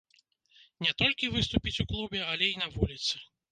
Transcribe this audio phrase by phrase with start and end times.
[0.85, 3.25] Не толькі выступіць у клубе, але і на вуліцы.